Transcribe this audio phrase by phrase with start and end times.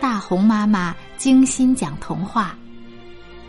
[0.00, 2.56] 大红妈妈精心讲童话。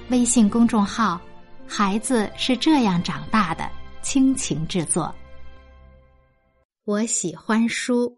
[0.09, 1.21] 微信公众号
[1.67, 3.69] “孩子是这样长大的”
[4.01, 5.13] 倾情制作。
[6.85, 8.17] 我喜欢书，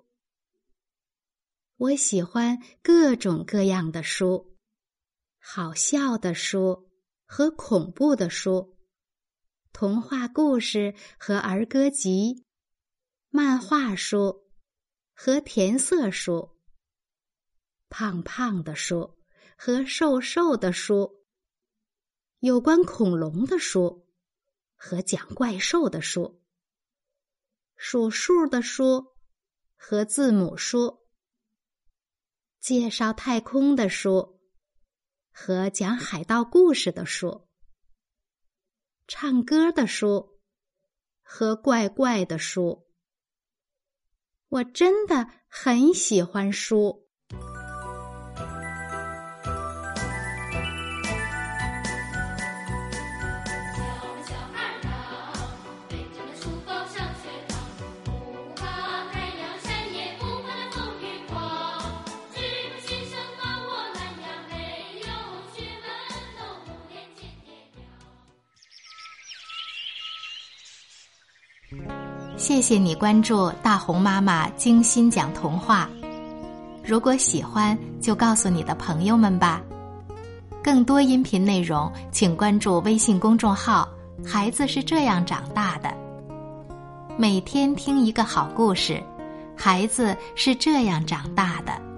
[1.75, 4.55] 我喜欢各种各样的书，
[5.37, 6.89] 好笑的书
[7.25, 8.77] 和恐怖的书，
[9.73, 12.45] 童话故事和儿歌集，
[13.29, 14.45] 漫画书
[15.13, 16.55] 和填色书，
[17.91, 19.20] 胖胖的书
[19.58, 21.26] 和瘦瘦的书，
[22.40, 24.08] 有关恐龙的书
[24.76, 26.41] 和讲怪兽的书。
[27.76, 29.08] 数数的书
[29.76, 31.05] 和字母书，
[32.62, 34.39] 介绍太空的书
[35.30, 37.50] 和讲海盗故事的书，
[39.05, 40.39] 唱歌的书
[41.22, 42.88] 和怪怪的书。
[44.48, 47.11] 我真的很喜欢书。
[72.38, 75.89] 谢谢你关注大红妈妈精心讲童话。
[76.83, 79.61] 如果喜欢，就告诉你的朋友们吧。
[80.63, 83.88] 更多音频内容，请关注微信公众号
[84.25, 85.94] “孩子是这样长大的”。
[87.17, 89.02] 每天听一个好故事，
[89.56, 91.91] 孩子是这样长大的。